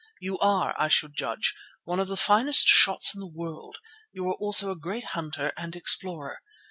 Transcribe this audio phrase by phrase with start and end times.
[0.19, 1.53] You are, I should judge,
[1.83, 3.77] one of the finest shots in the world,
[4.11, 6.39] you are also a great hunter and explorer.